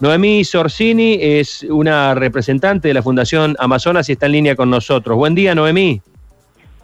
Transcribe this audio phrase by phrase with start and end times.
[0.00, 5.14] Noemí Sorsini es una representante de la Fundación Amazonas y está en línea con nosotros.
[5.18, 6.00] Buen día, Noemí.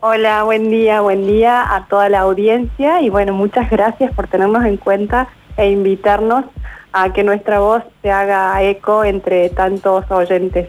[0.01, 4.67] Hola, buen día, buen día a toda la audiencia y bueno, muchas gracias por tenernos
[4.67, 6.45] en cuenta e invitarnos
[6.93, 10.69] a que nuestra voz se haga eco entre tantos oyentes.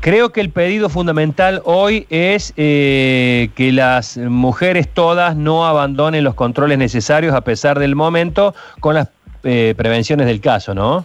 [0.00, 6.34] Creo que el pedido fundamental hoy es eh, que las mujeres todas no abandonen los
[6.34, 9.08] controles necesarios a pesar del momento con las
[9.44, 11.04] eh, prevenciones del caso, ¿no?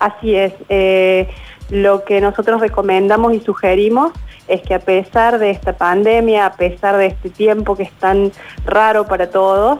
[0.00, 0.54] Así es.
[0.70, 1.28] Eh,
[1.68, 4.12] lo que nosotros recomendamos y sugerimos
[4.48, 8.32] es que a pesar de esta pandemia, a pesar de este tiempo que es tan
[8.64, 9.78] raro para todos,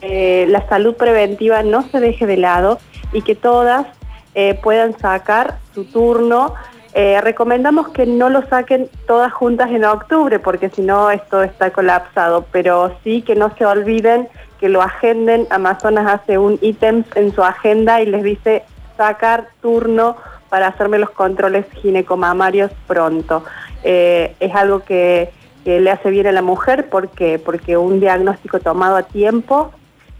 [0.00, 2.80] eh, la salud preventiva no se deje de lado
[3.12, 3.86] y que todas
[4.34, 6.54] eh, puedan sacar su turno.
[6.94, 12.44] recomendamos que no lo saquen todas juntas en octubre porque si no esto está colapsado,
[12.52, 14.28] pero sí que no se olviden
[14.60, 15.46] que lo agenden.
[15.50, 18.64] Amazonas hace un ítem en su agenda y les dice
[18.96, 20.16] sacar turno
[20.48, 23.44] para hacerme los controles ginecomamarios pronto.
[23.82, 25.30] Eh, es algo que,
[25.64, 29.72] le hace bien a la mujer porque, porque un diagnóstico tomado a tiempo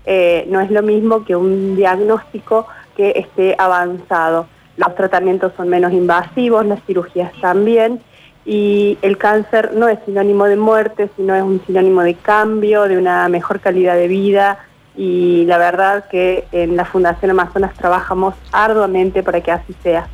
[0.06, 4.46] eh, no es lo mismo que un diagnóstico que esté avanzado.
[4.76, 8.00] Los tratamientos son menos invasivos, las cirugías también,
[8.44, 12.98] y el cáncer no es sinónimo de muerte, sino es un sinónimo de cambio, de
[12.98, 14.58] una mejor calidad de vida,
[14.96, 20.08] y la verdad que en la Fundación Amazonas trabajamos arduamente para que así sea.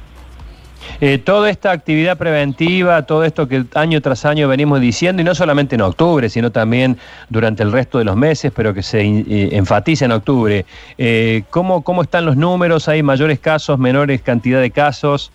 [1.01, 5.35] Eh, toda esta actividad preventiva, todo esto que año tras año venimos diciendo, y no
[5.35, 9.25] solamente en octubre, sino también durante el resto de los meses, pero que se eh,
[9.53, 10.65] enfatiza en octubre,
[10.99, 12.89] eh, ¿cómo, ¿cómo están los números?
[12.89, 15.33] ¿Hay mayores casos, menores cantidad de casos?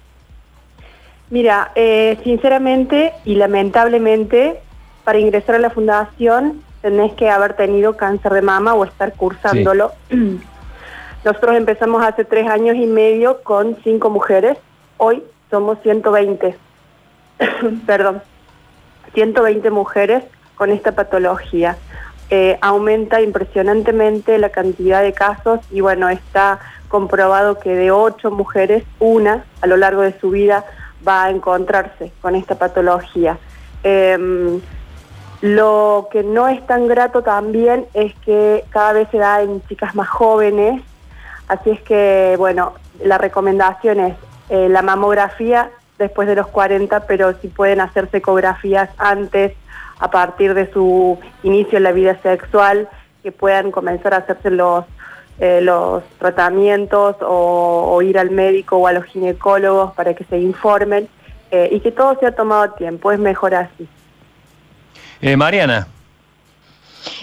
[1.32, 1.72] Mira,
[2.24, 4.60] sinceramente y lamentablemente,
[5.04, 9.92] para ingresar a la fundación tenés que haber tenido cáncer de mama o estar cursándolo.
[11.26, 14.60] Nosotros empezamos hace tres años y medio con cinco mujeres,
[14.98, 16.56] hoy somos 120,
[17.88, 18.22] perdón,
[19.16, 21.76] 120 mujeres con esta patología.
[22.30, 28.84] Eh, aumenta impresionantemente la cantidad de casos y bueno, está comprobado que de ocho mujeres,
[29.00, 30.66] una a lo largo de su vida
[31.08, 33.40] va a encontrarse con esta patología.
[33.82, 34.62] Em,
[35.46, 39.94] lo que no es tan grato también es que cada vez se da en chicas
[39.94, 40.82] más jóvenes,
[41.48, 42.74] así es que, bueno,
[43.04, 44.16] la recomendación es
[44.50, 45.70] eh, la mamografía
[46.00, 49.54] después de los 40, pero si pueden hacerse ecografías antes,
[50.00, 52.90] a partir de su inicio en la vida sexual,
[53.22, 54.84] que puedan comenzar a hacerse los,
[55.40, 61.08] eh, los tratamientos o, ir al médico o a los ginecólogos para que se informen
[61.52, 63.88] eh, y que todo sea tomado a tiempo, es mejor así.
[65.22, 65.88] Eh, Mariana.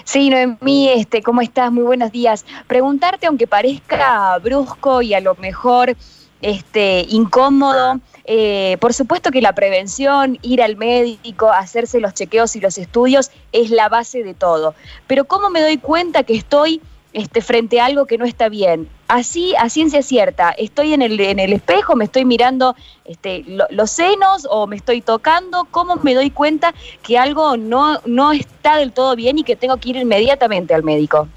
[0.04, 1.70] Sí, Noemí, este, ¿cómo estás?
[1.72, 2.44] Muy buenos días.
[2.66, 5.96] Preguntarte, aunque parezca brusco y a lo mejor
[6.40, 12.60] este, incómodo, eh, por supuesto que la prevención, ir al médico, hacerse los chequeos y
[12.60, 14.74] los estudios es la base de todo.
[15.06, 16.80] Pero ¿cómo me doy cuenta que estoy
[17.12, 18.88] este, frente a algo que no está bien.
[19.08, 22.74] Así, a ciencia cierta, estoy en el, en el espejo, me estoy mirando
[23.04, 28.32] este, los senos o me estoy tocando, ¿cómo me doy cuenta que algo no, no
[28.32, 31.28] está del todo bien y que tengo que ir inmediatamente al médico?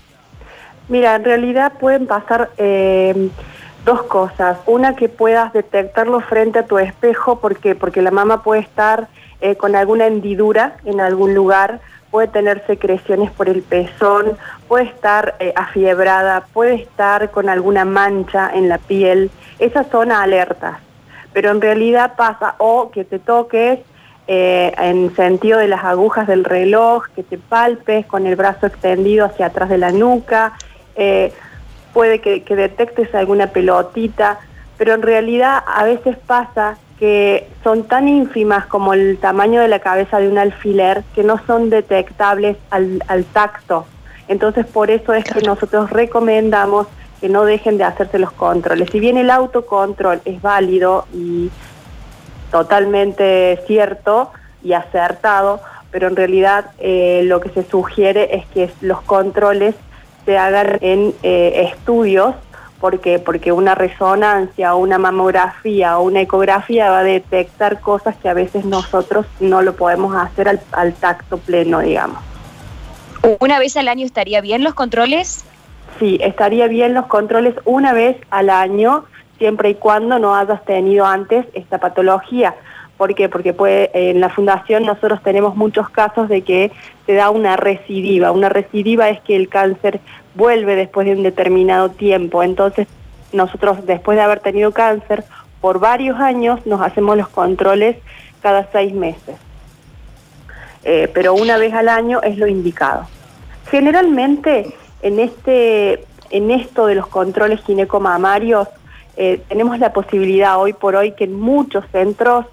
[0.87, 3.29] Mira, en realidad pueden pasar eh,
[3.85, 4.57] dos cosas.
[4.65, 7.75] Una, que puedas detectarlo frente a tu espejo, ¿por qué?
[7.75, 9.07] Porque la mama puede estar
[9.41, 11.79] eh, con alguna hendidura en algún lugar,
[12.11, 18.51] puede tener secreciones por el pezón, puede estar eh, afiebrada, puede estar con alguna mancha
[18.53, 19.31] en la piel.
[19.59, 20.79] Esas son alertas,
[21.33, 23.79] pero en realidad pasa o que te toques
[24.27, 29.25] eh, en sentido de las agujas del reloj, que te palpes con el brazo extendido
[29.25, 30.53] hacia atrás de la nuca,
[30.95, 31.33] eh,
[31.93, 34.39] puede que detectes alguna pelotita,
[34.77, 39.79] pero en realidad a veces pasa que son tan ínfimas como el tamaño de la
[39.79, 43.85] cabeza de un alfiler que no son detectables al, tacto.
[44.27, 46.87] Entonces por eso es que nosotros recomendamos
[47.19, 48.89] que no dejen de hacerse los controles.
[48.91, 51.49] Si bien el autocontrol es válido y
[52.51, 54.31] totalmente cierto
[54.63, 55.59] y acertado,
[55.91, 59.75] pero en realidad eh, lo que se sugiere es que los controles
[60.25, 62.35] se hagan en eh, estudios
[62.79, 63.19] ¿Por qué?
[63.19, 68.33] Porque una resonancia o una mamografía o una ecografía va a detectar cosas que a
[68.33, 72.19] veces nosotros no lo podemos hacer al, tacto pleno, digamos.
[73.39, 75.45] ¿Una vez al año estaría bien los controles?
[75.99, 79.05] Sí, estaría bien los controles una vez al año,
[79.37, 82.55] siempre y cuando no hayas tenido antes esta patología.
[82.97, 83.27] ¿Por qué?
[83.27, 83.53] Porque
[83.93, 86.71] en la fundación nosotros tenemos muchos casos de que
[87.05, 88.31] se da una recidiva.
[88.31, 89.99] Una recidiva es que el cáncer
[90.33, 92.41] vuelve después de un determinado tiempo.
[92.41, 92.87] Entonces
[93.33, 95.25] nosotros después de haber tenido cáncer,
[95.59, 97.97] por varios años nos hacemos los controles
[98.41, 99.35] cada seis meses.
[100.83, 103.07] Eh, pero una vez al año es lo indicado.
[103.69, 108.67] Generalmente en, este, en esto de los controles ginecomamarios
[109.17, 112.45] eh, tenemos la posibilidad hoy por hoy que en muchos centros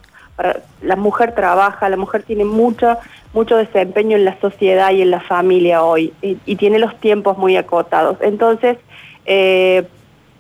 [0.83, 2.97] la mujer trabaja, la mujer tiene mucho,
[3.33, 7.57] mucho desempeño en la sociedad y en la familia hoy y, tiene los tiempos muy
[7.57, 8.17] acotados.
[8.21, 8.79] Entonces,
[9.27, 9.85] eh,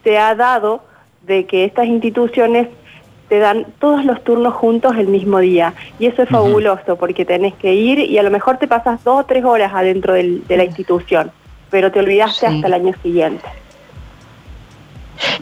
[0.02, 0.82] se ha dado
[1.22, 2.68] de que estas instituciones
[3.28, 5.72] te dan todos los turnos juntos el mismo día.
[5.98, 9.20] Y eso es fabuloso porque tenés que ir y a lo mejor te pasas dos
[9.20, 11.30] o tres horas adentro de la institución,
[11.70, 13.61] pero te olvidaste hasta el año siguiente.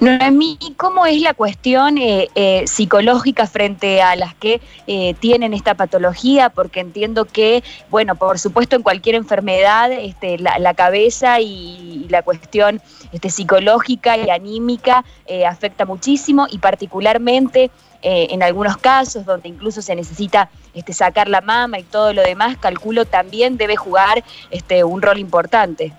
[0.01, 5.75] Noemí, ¿cómo es la cuestión eh, eh, psicológica frente a las que eh, tienen esta
[5.75, 6.51] patología?
[6.51, 12.81] Porque entiendo que, bueno, por supuesto en cualquier enfermedad, este, la, cabeza y, la cuestión
[13.13, 15.05] este, psicológica y anímica
[15.47, 17.71] afecta muchísimo y particularmente
[18.03, 22.57] en algunos casos donde incluso se necesita este, sacar la mama y todo lo demás,
[22.57, 25.93] calculo también debe jugar este, un rol importante.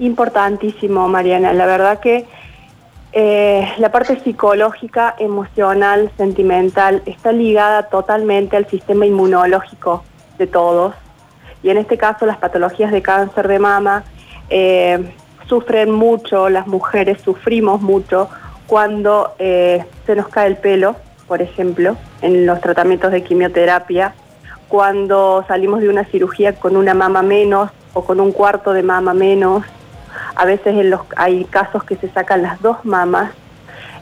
[0.00, 1.52] Importantísimo, Mariana.
[1.52, 2.26] La verdad que
[3.12, 10.04] eh, la parte psicológica, emocional, sentimental, está ligada totalmente al sistema inmunológico
[10.38, 10.94] de todos.
[11.62, 14.04] Y en este caso las patologías de cáncer de mama
[14.48, 15.12] eh,
[15.48, 18.28] sufren mucho, las mujeres sufrimos mucho
[18.66, 20.94] cuando eh, se nos cae el pelo,
[21.26, 24.14] por ejemplo, en los tratamientos de quimioterapia,
[24.68, 29.14] cuando salimos de una cirugía con una mama menos o con un cuarto de mama
[29.14, 29.64] menos,
[30.40, 33.30] a veces en los, hay casos que se sacan las dos mamas.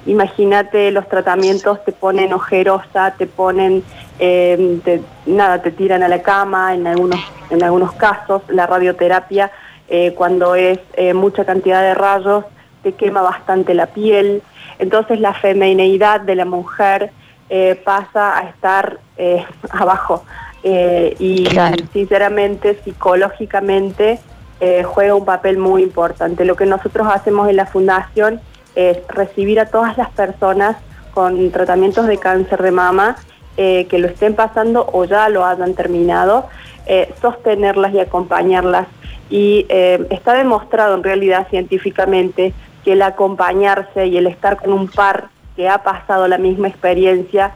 [0.07, 3.83] Imagínate los tratamientos, te ponen ojerosa, te ponen,
[4.21, 4.81] em,
[5.27, 7.19] nada, te tiran a la cama en algunos,
[7.51, 8.43] en algunos casos.
[8.47, 9.51] La radioterapia,
[9.89, 12.45] eh, cuando es eh, mucha cantidad de rayos,
[12.85, 14.41] te quema bastante la piel.
[14.79, 17.11] Entonces la femineidad de la mujer
[17.51, 19.01] eh, pasa a estar
[19.71, 20.23] abajo.
[20.63, 21.49] y
[21.93, 24.21] sinceramente, psicológicamente,
[24.61, 26.45] eh, juega un papel muy importante.
[26.45, 28.41] Lo que nosotros hacemos en la fundación
[28.75, 30.77] es recibir a todas las personas
[31.15, 33.17] con tratamientos de cáncer de mama
[33.57, 36.47] eh, que lo estén pasando o ya lo hayan terminado,
[36.87, 38.87] eh, sostenerlas y acompañarlas.
[39.31, 45.29] Y está demostrado en realidad científicamente que el acompañarse y el estar con un par
[45.55, 47.53] que ha pasado la misma experiencia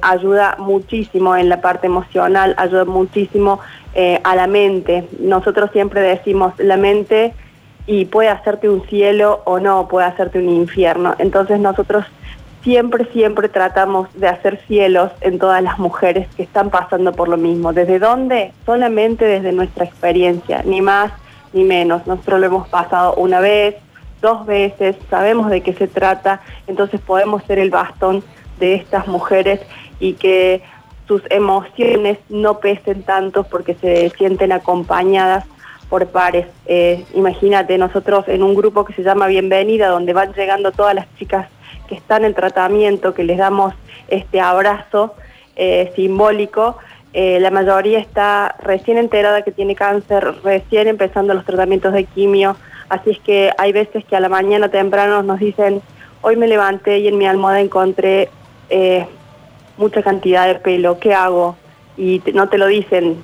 [0.00, 3.60] ayuda muchísimo en la parte emocional, ayuda muchísimo
[3.94, 5.06] eh, a la mente.
[5.20, 7.34] Nosotros siempre decimos la mente
[7.86, 11.14] y puede hacerte un cielo o no, puede hacerte un infierno.
[11.18, 12.06] Entonces nosotros
[12.62, 17.36] siempre, siempre tratamos de hacer cielos en todas las mujeres que están pasando por lo
[17.36, 17.72] mismo.
[17.72, 18.52] ¿Desde dónde?
[18.64, 21.12] Solamente desde nuestra experiencia, ni más
[21.52, 22.06] ni menos.
[22.06, 23.76] Nosotros lo hemos pasado una vez,
[24.22, 28.22] dos veces, sabemos de qué se trata, entonces podemos ser el bastón
[28.62, 29.60] de estas mujeres
[29.98, 30.62] y que
[31.08, 35.44] sus emociones no pesen tanto porque se sienten acompañadas
[35.88, 36.46] por pares.
[36.66, 41.12] Eh, imagínate, nosotros en un grupo que se llama Bienvenida, donde van llegando todas las
[41.16, 41.48] chicas
[41.88, 43.74] que están en tratamiento, que les damos
[44.08, 45.14] este abrazo
[45.56, 46.78] eh, simbólico,
[47.12, 52.56] eh, la mayoría está recién enterada que tiene cáncer, recién empezando los tratamientos de quimio,
[52.88, 55.82] así es que hay veces que a la mañana temprano nos dicen,
[56.22, 58.30] hoy me levanté y en mi almohada encontré
[59.76, 61.56] mucha cantidad de pelo, ¿qué hago?
[61.96, 63.22] Y no te lo dicen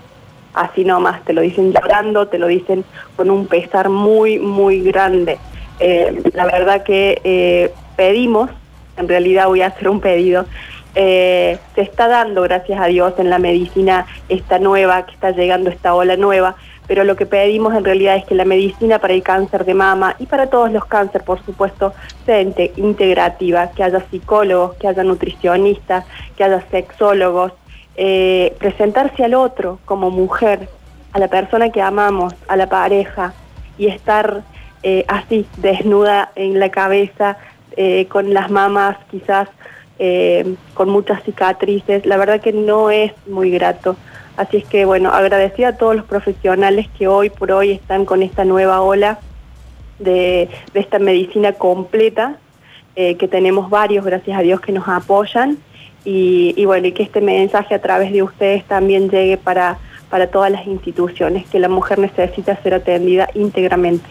[0.55, 2.85] así nomás, te lo dicen llorando, te lo dicen
[3.17, 5.39] con un pesar muy, muy grande.
[5.81, 8.51] Eh, la verdad que eh, pedimos,
[8.97, 10.47] en realidad voy a hacer un pedido,
[10.95, 15.71] eh, se está dando, gracias a Dios, en la medicina esta nueva, que está llegando
[15.71, 16.57] esta ola nueva,
[16.89, 20.17] pero lo que pedimos en realidad es que la medicina para el cáncer de mama
[20.19, 21.93] y para todos los cánceres, por supuesto,
[22.25, 27.53] sea integrativa, que haya psicólogos, que haya nutricionistas, que haya sexólogos,
[27.95, 30.71] eh, presentarse al otro como mujer,
[31.13, 33.35] a la persona que amamos, a la pareja,
[33.77, 34.43] y estar
[34.83, 37.37] eh, así, desnuda en la cabeza,
[37.77, 39.49] eh, con las mamas quizás
[40.75, 43.97] con muchas cicatrices, la verdad que no es muy grato.
[44.39, 48.23] Así es que, bueno, agradecida a todos los profesionales que hoy por hoy están con
[48.23, 49.19] esta nueva ola
[49.99, 52.37] de, esta medicina completa,
[52.95, 55.59] eh, que tenemos varios, gracias a Dios, que nos apoyan.
[56.05, 59.79] Y, bueno, y que este mensaje a través de ustedes también llegue para,
[60.09, 64.09] para todas las instituciones, que la mujer necesita ser atendida íntegramente.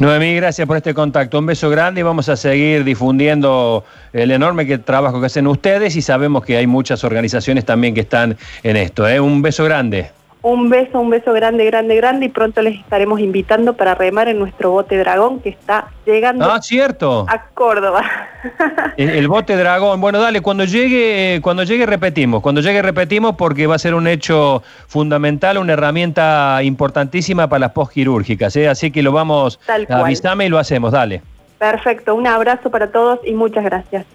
[0.00, 1.38] Noemí, gracias por este contacto.
[1.38, 6.00] Un beso grande y vamos a seguir difundiendo el enorme trabajo que hacen ustedes y
[6.00, 9.06] sabemos que hay muchas organizaciones también que están en esto.
[9.06, 9.20] ¿eh?
[9.20, 10.10] Un beso grande.
[10.42, 14.38] Un beso, un beso grande, grande, grande y pronto les estaremos invitando para remar en
[14.38, 17.26] nuestro bote dragón que está llegando ah, cierto.
[17.28, 18.02] a Córdoba.
[18.96, 20.00] El, bote dragón.
[20.00, 24.06] Bueno, dale, cuando llegue, cuando llegue repetimos, cuando llegue repetimos porque va a ser un
[24.06, 28.66] hecho fundamental, una herramienta importantísima para las postquirúrgicas, ¿eh?
[28.66, 31.20] así que lo vamos, a avisame y lo hacemos, dale.
[31.58, 34.06] Perfecto, un abrazo para todos y muchas gracias.